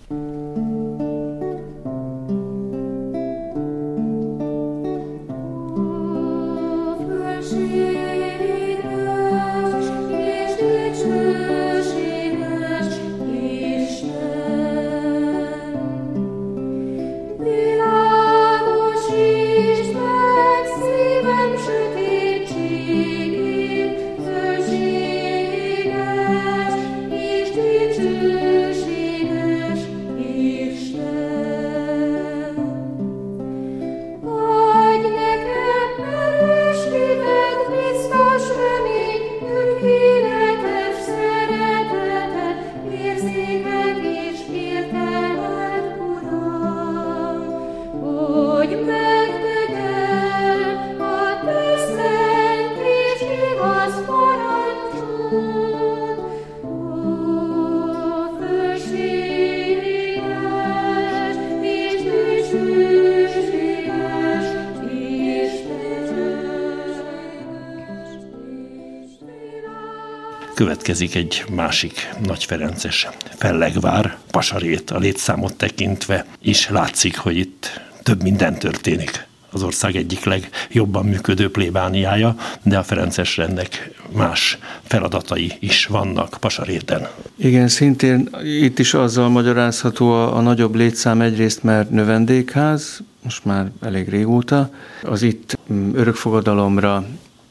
Következik 70.65 71.15
egy 71.15 71.43
másik 71.51 72.09
nagy 72.25 72.43
Ferences 72.43 73.07
fellegvár, 73.37 74.17
Pasarét 74.31 74.91
a 74.91 74.97
létszámot 74.97 75.55
tekintve 75.55 76.25
is 76.41 76.69
látszik, 76.69 77.17
hogy 77.17 77.37
itt 77.37 77.81
több 78.03 78.23
minden 78.23 78.59
történik 78.59 79.27
az 79.51 79.63
ország 79.63 79.95
egyik 79.95 80.23
legjobban 80.23 81.05
működő 81.05 81.51
plébániája, 81.51 82.35
de 82.63 82.77
a 82.77 82.83
Ferences 82.83 83.37
rendnek 83.37 83.91
más 84.11 84.57
feladatai 84.83 85.51
is 85.59 85.85
vannak 85.85 86.37
Pasaréten. 86.39 87.07
Igen, 87.35 87.67
szintén 87.67 88.29
itt 88.43 88.79
is 88.79 88.93
azzal 88.93 89.29
magyarázható 89.29 90.11
a, 90.11 90.37
a 90.37 90.41
nagyobb 90.41 90.75
létszám 90.75 91.21
egyrészt, 91.21 91.63
mert 91.63 91.89
növendékház, 91.89 92.99
most 93.23 93.45
már 93.45 93.71
elég 93.81 94.09
régóta, 94.09 94.69
az 95.01 95.21
itt 95.21 95.57
mm, 95.71 95.95
örökfogadalomra 95.95 97.05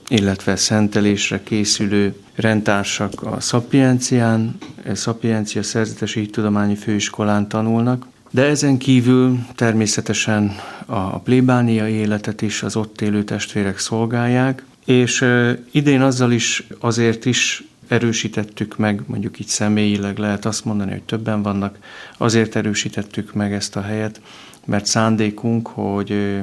illetve 0.09 0.57
szentelésre 0.57 1.43
készülő 1.43 2.15
rendtársak 2.35 3.23
a 3.23 3.41
Szapiencián, 3.41 4.57
Szapiencia 4.93 5.63
Szerzetesi 5.63 6.27
Tudományi 6.27 6.77
Főiskolán 6.77 7.49
tanulnak, 7.49 8.07
de 8.31 8.43
ezen 8.45 8.79
kívül 8.79 9.39
természetesen 9.55 10.57
a 10.87 11.19
plébánia 11.19 11.89
életet 11.89 12.43
is 12.43 12.63
az 12.63 12.77
ott 12.77 13.01
élő 13.01 13.25
testvérek 13.25 13.79
szolgálják, 13.79 14.65
És 14.85 15.25
idén 15.71 16.01
azzal 16.01 16.33
is 16.33 16.67
azért 16.81 17.25
is 17.25 17.65
erősítettük 17.89 18.77
meg, 18.77 19.03
mondjuk 19.07 19.39
így 19.39 19.47
személyileg 19.47 20.19
lehet 20.19 20.45
azt 20.45 20.65
mondani, 20.65 20.91
hogy 20.91 21.03
többen 21.03 21.43
vannak, 21.43 21.79
azért 22.19 22.57
erősítettük 22.57 23.33
meg 23.33 23.53
ezt 23.53 23.77
a 23.77 23.81
helyet, 23.81 24.21
mert 24.65 24.87
szándékunk, 24.87 25.67
hogy 25.67 26.41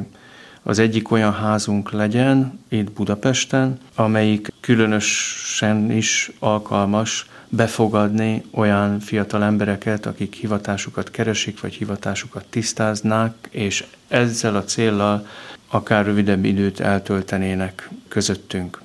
az 0.63 0.80
egyik 0.80 1.12
olyan 1.12 1.34
házunk 1.34 1.91
legyen 1.91 2.60
itt 2.70 2.91
Budapesten, 2.91 3.80
amelyik 3.96 4.53
különösen 4.60 5.91
is 5.91 6.32
alkalmas 6.39 7.25
befogadni 7.50 8.44
olyan 8.51 9.00
fiatal 9.00 9.44
embereket, 9.44 10.06
akik 10.06 10.36
hivatásukat 10.36 11.12
keresik, 11.12 11.62
vagy 11.62 11.74
hivatásukat 11.74 12.46
tisztáznák, 12.50 13.34
és 13.50 13.84
ezzel 14.08 14.56
a 14.56 14.63
céllal 14.63 15.27
akár 15.68 16.06
rövidebb 16.06 16.46
időt 16.46 16.80
eltöltenének 16.80 17.89
közöttünk. 18.08 18.82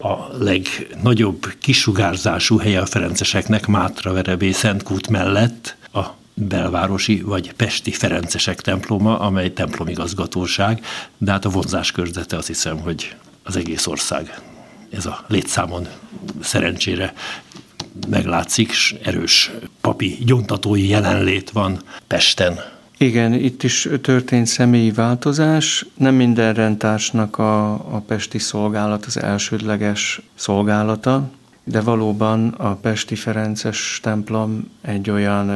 A 0.00 0.36
legnagyobb 0.38 1.46
kisugárzású 1.58 2.58
helye 2.58 2.80
a 2.80 2.86
ferenceseknek 2.86 3.66
Mátra 3.66 4.12
Verebé 4.12 4.52
Szentkút 4.52 5.08
mellett 5.08 5.76
belvárosi 6.38 7.20
vagy 7.20 7.52
pesti 7.52 7.90
Ferencesek 7.90 8.60
temploma, 8.60 9.18
amely 9.18 9.52
templomigazgatóság, 9.52 10.84
de 11.18 11.30
hát 11.30 11.44
a 11.44 11.48
vonzás 11.48 11.92
körzete 11.92 12.36
azt 12.36 12.46
hiszem, 12.46 12.78
hogy 12.78 13.16
az 13.42 13.56
egész 13.56 13.86
ország. 13.86 14.40
Ez 14.90 15.06
a 15.06 15.24
létszámon 15.26 15.88
szerencsére 16.40 17.14
meglátszik, 18.08 18.70
és 18.70 18.94
erős 19.02 19.50
papi 19.80 20.18
gyontatói 20.24 20.88
jelenlét 20.88 21.50
van 21.50 21.82
Pesten. 22.06 22.58
Igen, 22.98 23.32
itt 23.32 23.62
is 23.62 23.88
történt 24.02 24.46
személyi 24.46 24.90
változás. 24.90 25.86
Nem 25.94 26.14
minden 26.14 26.54
rendtársnak 26.54 27.38
a, 27.38 27.72
a 27.72 28.02
pesti 28.06 28.38
szolgálat 28.38 29.04
az 29.04 29.22
elsődleges 29.22 30.20
szolgálata, 30.34 31.30
de 31.68 31.80
valóban 31.80 32.48
a 32.48 32.74
Pesti 32.74 33.14
Ferences 33.14 34.00
templom 34.02 34.70
egy 34.80 35.10
olyan 35.10 35.50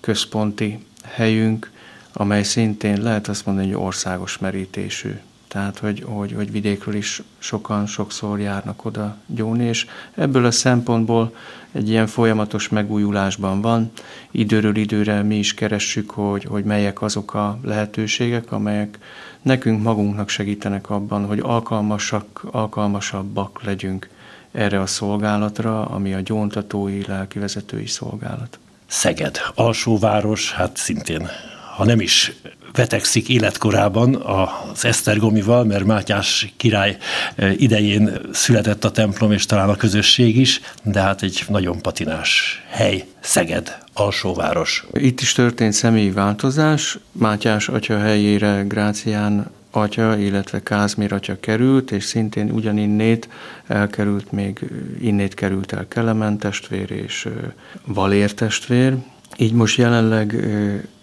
központi 0.00 0.84
helyünk, 1.04 1.70
amely 2.12 2.42
szintén 2.42 3.02
lehet 3.02 3.28
azt 3.28 3.46
mondani, 3.46 3.66
hogy 3.66 3.82
országos 3.82 4.38
merítésű. 4.38 5.10
Tehát, 5.48 5.78
hogy, 5.78 6.04
hogy, 6.06 6.32
hogy 6.32 6.52
vidékről 6.52 6.94
is 6.94 7.22
sokan 7.38 7.86
sokszor 7.86 8.40
járnak 8.40 8.84
oda 8.84 9.16
gyóni, 9.26 9.64
és 9.64 9.86
ebből 10.14 10.44
a 10.44 10.50
szempontból 10.50 11.34
egy 11.72 11.88
ilyen 11.88 12.06
folyamatos 12.06 12.68
megújulásban 12.68 13.60
van. 13.60 13.90
Időről 14.30 14.76
időre 14.76 15.22
mi 15.22 15.38
is 15.38 15.54
keressük, 15.54 16.10
hogy, 16.10 16.44
hogy 16.44 16.64
melyek 16.64 17.02
azok 17.02 17.34
a 17.34 17.58
lehetőségek, 17.62 18.52
amelyek 18.52 18.98
nekünk 19.42 19.82
magunknak 19.82 20.28
segítenek 20.28 20.90
abban, 20.90 21.26
hogy 21.26 21.38
alkalmasak, 21.38 22.44
alkalmasabbak 22.50 23.62
legyünk 23.62 24.08
erre 24.54 24.80
a 24.80 24.86
szolgálatra, 24.86 25.84
ami 25.84 26.14
a 26.14 26.20
gyóntatói, 26.20 27.00
lelkivezetői 27.06 27.86
szolgálat. 27.86 28.58
Szeged, 28.86 29.40
alsóváros, 29.54 30.52
hát 30.52 30.76
szintén, 30.76 31.28
ha 31.76 31.84
nem 31.84 32.00
is 32.00 32.32
vetekszik 32.72 33.28
életkorában 33.28 34.14
az 34.14 34.84
Esztergomival, 34.84 35.64
mert 35.64 35.84
Mátyás 35.84 36.52
király 36.56 36.96
eh, 37.34 37.60
idején 37.60 38.18
született 38.32 38.84
a 38.84 38.90
templom, 38.90 39.32
és 39.32 39.46
talán 39.46 39.68
a 39.68 39.76
közösség 39.76 40.36
is, 40.36 40.60
de 40.82 41.00
hát 41.00 41.22
egy 41.22 41.44
nagyon 41.48 41.82
patinás 41.82 42.62
hely, 42.68 43.04
Szeged, 43.20 43.78
alsóváros. 43.92 44.86
Itt 44.92 45.20
is 45.20 45.32
történt 45.32 45.72
személyi 45.72 46.10
változás. 46.10 46.98
Mátyás 47.12 47.68
atya 47.68 47.98
helyére 47.98 48.64
Grácián 48.68 49.50
atya, 49.74 50.18
illetve 50.18 50.62
Kázmér 50.62 51.12
atya 51.12 51.36
került, 51.40 51.90
és 51.90 52.04
szintén 52.04 52.50
ugyaninnét 52.50 53.28
elkerült, 53.66 54.32
még 54.32 54.70
innét 55.00 55.34
került 55.34 55.72
el 55.72 55.88
Kelemen 55.88 56.38
testvér 56.38 56.90
és 56.90 57.28
Valér 57.86 58.34
testvér. 58.34 58.96
Így 59.36 59.52
most 59.52 59.78
jelenleg 59.78 60.48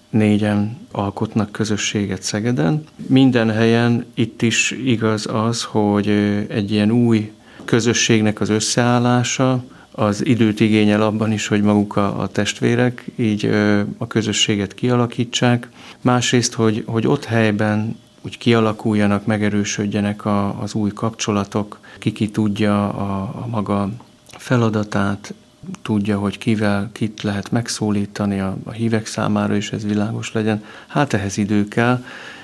négyen 0.10 0.78
alkotnak 0.92 1.52
közösséget 1.52 2.22
Szegeden. 2.22 2.84
Minden 3.08 3.50
helyen 3.50 4.06
itt 4.14 4.42
is 4.42 4.72
igaz 4.72 5.28
az, 5.32 5.64
hogy 5.64 6.08
egy 6.48 6.72
ilyen 6.72 6.92
új 6.92 7.32
közösségnek 7.66 8.40
az 8.40 8.50
összeállása, 8.50 9.64
az 9.92 10.26
időt 10.26 10.60
igényel 10.60 11.02
abban 11.02 11.32
is, 11.32 11.48
hogy 11.48 11.62
maguk 11.62 11.96
a, 11.96 12.22
a 12.22 12.28
testvérek 12.28 13.06
így 13.16 13.46
ö, 13.46 13.82
a 13.98 14.08
közösséget 14.08 14.74
kialakítsák. 14.74 15.70
Másrészt, 16.02 16.54
hogy, 16.54 16.84
hogy 16.86 17.08
ott 17.08 17.26
helyben 17.26 17.96
úgy 18.22 18.38
kialakuljanak, 18.38 19.26
megerősödjenek 19.26 20.26
a, 20.26 20.62
az 20.62 20.74
új 20.74 20.90
kapcsolatok, 20.94 21.80
ki 22.00 22.12
ki 22.12 22.30
tudja 22.30 22.90
a, 22.90 23.22
a 23.22 23.48
maga 23.48 23.90
feladatát, 24.38 25.34
tudja, 25.82 26.20
hogy 26.20 26.38
kivel, 26.38 26.90
kit 26.92 27.22
lehet 27.22 27.52
megszólítani 27.52 28.40
a, 28.40 28.58
a 28.64 28.72
hívek 28.72 29.06
számára, 29.06 29.56
és 29.56 29.72
ez 29.72 29.86
világos 29.86 30.32
legyen. 30.32 30.64
Hát 30.88 31.14
ehhez 31.14 31.38
idő 31.38 31.68
kell. 31.68 32.04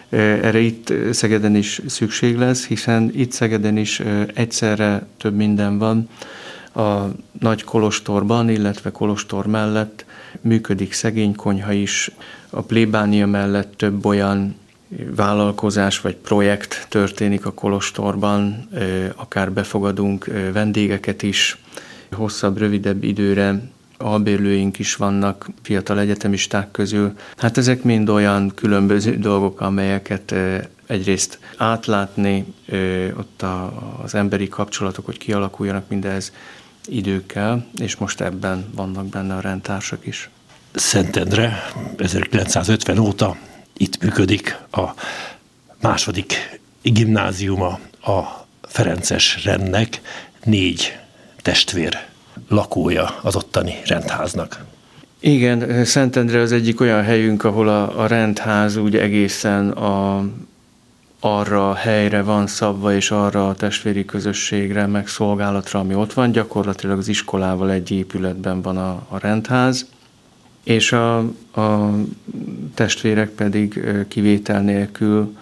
Erre 0.10 0.60
itt 0.60 0.94
Szegeden 1.12 1.56
is 1.56 1.82
szükség 1.86 2.38
lesz, 2.38 2.66
hiszen 2.66 3.12
itt 3.14 3.32
Szegeden 3.32 3.78
is 3.78 4.02
egyszerre 4.34 5.06
több 5.18 5.36
minden 5.36 5.78
van. 5.78 6.10
A 6.76 7.08
nagy 7.40 7.64
kolostorban, 7.64 8.50
illetve 8.50 8.92
kolostor 8.92 9.48
mellett 9.48 10.06
működik 10.42 10.94
szegény 10.94 11.36
konyha 11.36 11.72
is, 11.72 12.12
a 12.50 12.62
plébánia 12.62 13.28
mellett 13.28 13.74
több 13.78 14.06
olyan 14.06 14.56
vállalkozás 15.16 16.02
vagy 16.02 16.16
projekt 16.16 16.86
történik 16.90 17.46
a 17.46 17.54
kolostorban, 17.54 18.70
akár 19.16 19.52
befogadunk 19.52 20.26
vendégeket 20.54 21.24
is, 21.24 21.58
hosszabb, 22.12 22.58
rövidebb 22.58 23.04
időre 23.04 23.62
albérlőink 23.98 24.80
is 24.80 24.96
vannak 24.96 25.50
fiatal 25.62 26.00
egyetemisták 26.00 26.72
közül. 26.72 27.14
Hát 27.38 27.58
ezek 27.58 27.84
mind 27.84 28.10
olyan 28.10 28.52
különböző 28.56 29.18
dolgok, 29.18 29.62
amelyeket 29.62 30.36
egyrészt 30.86 31.40
átlátni, 31.58 32.46
ott 33.18 33.44
az 34.04 34.16
emberi 34.16 34.48
kapcsolatok, 34.48 35.06
hogy 35.06 35.18
kialakuljanak 35.18 35.90
mindez 35.90 36.32
időkkel, 36.86 37.66
és 37.78 37.96
most 37.96 38.22
ebben 38.22 38.66
vannak 38.76 39.06
benne 39.06 39.36
a 39.36 39.40
rendtársak 39.40 40.06
is. 40.06 40.30
Szentendre 40.74 41.64
1950 41.98 42.98
óta 42.98 43.38
itt 43.78 44.02
működik 44.04 44.58
a 44.72 44.84
második 45.82 46.60
gimnáziuma 46.82 47.80
a 48.02 48.20
Ferences 48.62 49.44
rendnek, 49.44 50.02
négy 50.44 50.98
testvér 51.42 52.06
lakója 52.50 53.20
az 53.22 53.36
ottani 53.36 53.76
rendháznak. 53.86 54.66
Igen, 55.20 55.86
Szentendre 55.86 56.40
az 56.40 56.52
egyik 56.52 56.82
olyan 56.82 57.04
helyünk, 57.04 57.44
ahol 57.44 57.68
a, 57.68 58.02
a 58.02 58.08
rendház 58.08 58.76
úgy 58.76 58.96
egészen 58.96 59.70
a, 59.70 60.26
arra 61.20 61.70
a 61.70 61.74
helyre 61.74 62.22
van 62.22 62.48
szabva, 62.48 62.94
és 62.94 63.12
arra 63.12 63.48
a 63.50 63.56
testvéri 63.56 64.06
közösségre, 64.06 64.86
meg 64.86 65.08
szolgálatra, 65.08 65.80
ami 65.80 65.96
ott 65.96 66.14
van. 66.14 66.32
Gyakorlatilag 66.32 66.98
az 66.98 67.08
iskolával 67.08 67.72
egy 67.72 67.92
épületben 67.92 68.62
van 68.62 68.78
a, 68.78 69.06
a 69.10 69.18
rendház, 69.20 69.86
és 70.68 70.92
a, 70.92 71.18
a 71.62 71.94
testvérek 72.74 73.30
pedig 73.30 73.84
kivétel 74.08 74.62
nélkül 74.62 75.36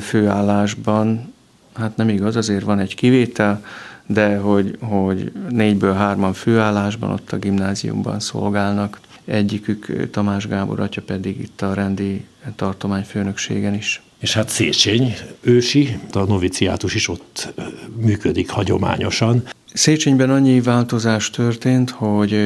főállásban, 0.00 1.32
hát 1.74 1.96
nem 1.96 2.08
igaz, 2.08 2.36
azért 2.36 2.64
van 2.64 2.78
egy 2.78 2.94
kivétel, 2.94 3.64
de 4.06 4.36
hogy, 4.36 4.76
hogy 4.80 5.32
négyből 5.48 5.92
hárman 5.92 6.32
főállásban 6.32 7.10
ott 7.10 7.32
a 7.32 7.36
gimnáziumban 7.36 8.20
szolgálnak, 8.20 9.00
egyikük 9.24 10.10
Tamás 10.10 10.46
Gábor 10.46 10.80
atya 10.80 11.02
pedig 11.02 11.40
itt 11.40 11.62
a 11.62 11.74
rendi 11.74 12.24
tartományfőnökségen 12.56 13.74
is. 13.74 14.02
És 14.18 14.34
hát 14.34 14.48
Széchenyi 14.48 15.12
ősi, 15.40 15.98
a 16.12 16.18
noviciátus 16.18 16.94
is 16.94 17.08
ott 17.08 17.54
működik 17.96 18.50
hagyományosan. 18.50 19.42
Széchenyben 19.72 20.30
annyi 20.30 20.60
változás 20.60 21.30
történt, 21.30 21.90
hogy 21.90 22.36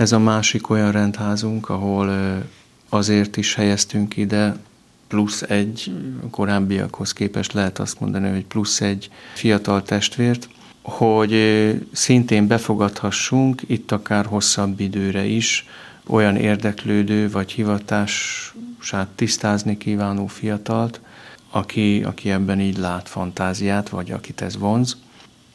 ez 0.00 0.12
a 0.12 0.18
másik 0.18 0.70
olyan 0.70 0.92
rendházunk, 0.92 1.68
ahol 1.68 2.10
azért 2.88 3.36
is 3.36 3.54
helyeztünk 3.54 4.16
ide 4.16 4.56
plusz 5.08 5.42
egy 5.42 5.92
korábbiakhoz 6.30 7.12
képest 7.12 7.52
lehet 7.52 7.78
azt 7.78 8.00
mondani, 8.00 8.30
hogy 8.30 8.44
plusz 8.44 8.80
egy 8.80 9.10
fiatal 9.34 9.82
testvért, 9.82 10.48
hogy 10.82 11.34
szintén 11.92 12.46
befogadhassunk 12.46 13.62
itt 13.66 13.92
akár 13.92 14.26
hosszabb 14.26 14.80
időre 14.80 15.24
is 15.24 15.66
olyan 16.06 16.36
érdeklődő 16.36 17.30
vagy 17.30 17.52
hivatását 17.52 19.08
tisztázni 19.14 19.76
kívánó 19.76 20.26
fiatalt, 20.26 21.00
aki, 21.50 22.02
aki 22.02 22.30
ebben 22.30 22.60
így 22.60 22.78
lát 22.78 23.08
fantáziát, 23.08 23.88
vagy 23.88 24.10
akit 24.10 24.40
ez 24.40 24.58
vonz. 24.58 24.96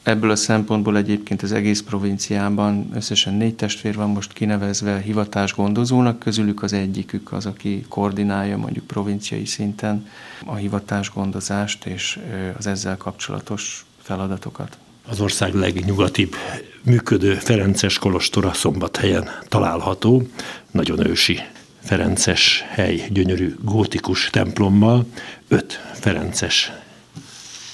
Ebből 0.06 0.30
a 0.30 0.36
szempontból 0.36 0.98
egyébként 0.98 1.42
az 1.42 1.52
egész 1.52 1.82
provinciában 1.82 2.90
összesen 2.94 3.34
négy 3.34 3.56
testvér 3.56 3.96
van 3.96 4.10
most 4.10 4.34
kinevezve 4.34 5.00
hivatás 5.00 5.54
gondozónak, 5.54 6.20
közülük 6.20 6.64
az 6.64 6.74
egyikük 6.74 7.32
az, 7.32 7.46
aki 7.46 7.86
koordinálja 7.90 8.58
mondjuk 8.58 8.88
provinciai 8.88 9.46
szinten 9.46 10.08
a 10.46 10.56
hivatás 10.56 11.12
gondozást 11.14 11.86
és 11.86 12.20
az 12.58 12.68
ezzel 12.68 12.98
kapcsolatos 12.98 13.86
feladatokat. 14.02 14.78
Az 15.08 15.20
ország 15.20 15.54
legnyugatibb 15.54 16.36
működő 16.82 17.34
Ferences 17.34 17.98
kolostora 17.98 18.54
szombathelyen 18.54 19.30
található, 19.48 20.28
nagyon 20.72 21.08
ősi 21.08 21.40
Ferences 21.80 22.64
hely, 22.68 23.08
gyönyörű 23.10 23.56
gótikus 23.62 24.30
templommal, 24.30 25.06
öt 25.48 25.80
Ferences 25.94 26.72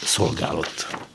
szolgálott. 0.04 1.10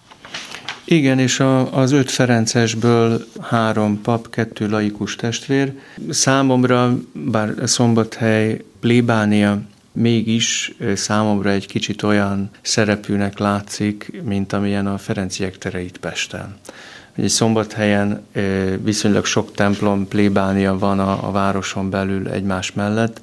Igen, 0.89 1.19
és 1.19 1.41
a, 1.41 1.79
az 1.79 1.93
öt 1.93 2.11
Ferencesből 2.11 3.25
három 3.41 4.01
pap, 4.01 4.31
kettő 4.31 4.69
laikus 4.69 5.17
testvér. 5.17 5.73
Számomra, 6.11 6.99
bár 7.13 7.55
Szombathely 7.65 8.65
plébánia 8.81 9.61
mégis 9.93 10.75
számomra 10.95 11.51
egy 11.51 11.67
kicsit 11.67 12.03
olyan 12.03 12.51
szerepűnek 12.63 13.39
látszik, 13.39 14.23
mint 14.25 14.53
amilyen 14.53 14.87
a 14.87 14.99
Ferenciek 14.99 15.59
tere 15.59 15.83
itt 15.83 15.99
Pesten. 15.99 16.57
Egy 17.15 17.29
szombathelyen 17.29 18.27
viszonylag 18.83 19.25
sok 19.25 19.53
templom, 19.53 20.09
plébánia 20.09 20.79
van 20.79 20.99
a, 20.99 21.29
a 21.29 21.31
városon 21.31 21.91
belül 21.91 22.29
egymás 22.29 22.73
mellett, 22.73 23.21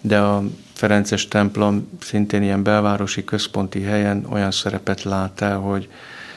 de 0.00 0.18
a 0.18 0.42
Ferences 0.72 1.28
templom 1.28 1.88
szintén 2.00 2.42
ilyen 2.42 2.62
belvárosi 2.62 3.24
központi 3.24 3.82
helyen 3.82 4.26
olyan 4.30 4.50
szerepet 4.50 5.02
lát 5.02 5.40
el, 5.40 5.58
hogy 5.58 5.88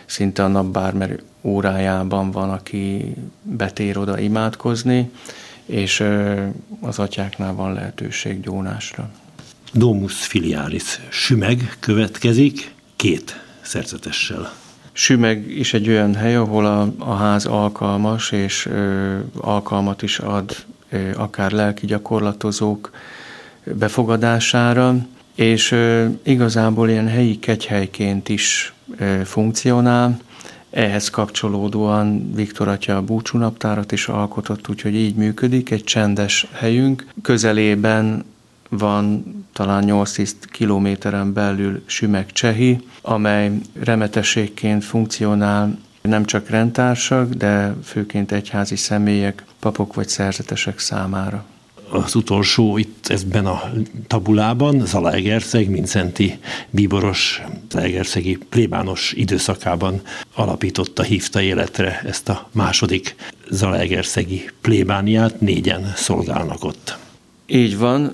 szinte 0.05 0.43
a 0.43 0.47
nap 0.47 0.65
bármely 0.65 1.19
órájában 1.41 2.31
van, 2.31 2.49
aki 2.49 3.13
betér 3.41 3.97
oda 3.97 4.19
imádkozni, 4.19 5.11
és 5.65 6.03
az 6.81 6.99
atyáknál 6.99 7.53
van 7.53 7.73
lehetőség 7.73 8.41
gyónásra. 8.41 9.09
Domus 9.73 10.25
filialis 10.25 10.99
sümeg 11.09 11.77
következik 11.79 12.73
két 12.95 13.43
szerzetessel. 13.61 14.53
Sümeg 14.91 15.57
is 15.57 15.73
egy 15.73 15.89
olyan 15.89 16.15
hely, 16.15 16.35
ahol 16.35 16.65
a, 16.65 16.93
a 16.97 17.15
ház 17.15 17.45
alkalmas, 17.45 18.31
és 18.31 18.65
ö, 18.65 19.17
alkalmat 19.37 20.01
is 20.01 20.19
ad 20.19 20.55
ö, 20.89 21.11
akár 21.15 21.51
lelki 21.51 21.85
gyakorlatozók 21.85 22.91
befogadására, 23.63 24.95
és 25.35 25.75
igazából 26.23 26.89
ilyen 26.89 27.07
helyi 27.07 27.39
kegyhelyként 27.39 28.29
is 28.29 28.73
funkcionál. 29.23 30.19
Ehhez 30.69 31.09
kapcsolódóan 31.09 32.33
Viktor 32.33 32.67
atya 32.67 32.97
a 32.97 33.01
búcsúnaptárat 33.01 33.91
is 33.91 34.07
alkotott, 34.07 34.69
úgyhogy 34.69 34.95
így 34.95 35.15
működik, 35.15 35.71
egy 35.71 35.83
csendes 35.83 36.47
helyünk. 36.51 37.05
Közelében 37.21 38.25
van 38.69 39.23
talán 39.53 39.83
8-10 39.87 40.31
kilométeren 40.51 41.33
belül 41.33 41.83
Sümeg 41.85 42.31
Csehi, 42.31 42.79
amely 43.01 43.51
remetességként 43.83 44.83
funkcionál 44.83 45.77
nem 46.01 46.25
csak 46.25 46.49
rendtársak, 46.49 47.33
de 47.33 47.75
főként 47.83 48.31
egyházi 48.31 48.75
személyek, 48.75 49.43
papok 49.59 49.93
vagy 49.93 50.07
szerzetesek 50.07 50.79
számára 50.79 51.45
az 51.89 52.15
utolsó 52.15 52.77
itt 52.77 53.07
ezben 53.07 53.45
a 53.45 53.71
tabulában, 54.07 54.85
Zalaegerszeg, 54.85 55.69
Mincenti 55.69 56.39
Bíboros 56.69 57.41
Zalaegerszegi 57.71 58.37
plébános 58.49 59.13
időszakában 59.15 60.01
alapította, 60.33 61.03
hívta 61.03 61.41
életre 61.41 62.01
ezt 62.05 62.29
a 62.29 62.49
második 62.51 63.15
Zalaegerszegi 63.49 64.49
plébániát, 64.61 65.41
négyen 65.41 65.93
szolgálnak 65.95 66.63
ott. 66.63 66.97
Így 67.47 67.77
van, 67.77 68.05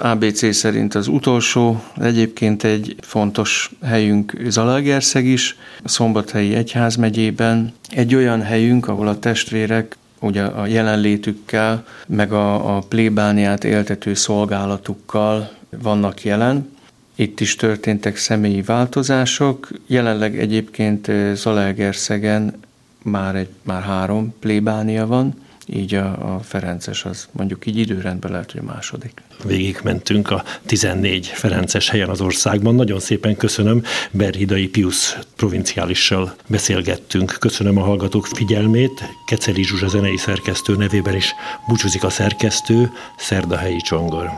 ABC 0.00 0.54
szerint 0.54 0.94
az 0.94 1.08
utolsó, 1.08 1.82
egyébként 2.00 2.64
egy 2.64 2.94
fontos 3.00 3.70
helyünk 3.84 4.36
Zalaegerszeg 4.46 5.26
is, 5.26 5.56
Szombathelyi 5.84 6.54
Egyházmegyében. 6.54 7.72
Egy 7.88 8.14
olyan 8.14 8.42
helyünk, 8.42 8.88
ahol 8.88 9.08
a 9.08 9.18
testvérek 9.18 9.96
ugye 10.20 10.42
a 10.42 10.66
jelenlétükkel, 10.66 11.84
meg 12.06 12.32
a, 12.32 12.76
a 12.76 12.78
plébániát 12.88 13.64
éltető 13.64 14.14
szolgálatukkal 14.14 15.50
vannak 15.82 16.24
jelen. 16.24 16.76
Itt 17.14 17.40
is 17.40 17.56
történtek 17.56 18.16
személyi 18.16 18.62
változások. 18.62 19.68
Jelenleg 19.86 20.38
egyébként 20.38 21.10
Zalaegerszegen 21.34 22.60
már, 23.02 23.36
egy, 23.36 23.48
már 23.62 23.82
három 23.82 24.34
plébánia 24.40 25.06
van, 25.06 25.34
így 25.72 25.94
a, 25.94 26.34
a 26.34 26.40
Ferences 26.42 27.04
az 27.04 27.28
mondjuk 27.32 27.66
így 27.66 27.78
időrendben 27.78 28.30
lehet, 28.30 28.52
hogy 28.52 28.60
a 28.60 28.72
második. 28.72 29.22
Végig 29.44 29.80
mentünk 29.82 30.30
a 30.30 30.44
14 30.66 31.26
Ferences 31.26 31.88
helyen 31.88 32.08
az 32.08 32.20
országban. 32.20 32.74
Nagyon 32.74 33.00
szépen 33.00 33.36
köszönöm, 33.36 33.82
Berhidai 34.10 34.68
Pius 34.68 35.18
provinciálissal 35.36 36.34
beszélgettünk. 36.46 37.36
Köszönöm 37.40 37.78
a 37.78 37.82
hallgatók 37.82 38.26
figyelmét. 38.26 39.04
Keceli 39.26 39.64
Zsuzsa 39.64 39.88
zenei 39.88 40.16
szerkesztő 40.16 40.76
nevében 40.76 41.16
is 41.16 41.34
búcsúzik 41.68 42.04
a 42.04 42.10
szerkesztő, 42.10 42.90
Szerdahelyi 43.16 43.80
Csongor. 43.80 44.30